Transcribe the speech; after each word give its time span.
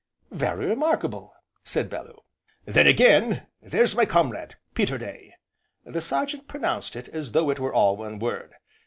"Very 0.31 0.65
remarkable!" 0.65 1.31
said 1.63 1.87
Bellew. 1.87 2.17
"Then 2.65 2.87
again, 2.87 3.45
there's 3.61 3.95
my 3.95 4.03
comrade, 4.03 4.55
Peter 4.73 4.97
Day 4.97 5.35
(The 5.85 6.01
Sergeant 6.01 6.47
pronounced 6.47 6.95
it 6.95 7.07
as 7.09 7.33
though 7.33 7.51
it 7.51 7.59
were 7.59 7.71
all 7.71 7.95
one 7.95 8.17
word). 8.17 8.55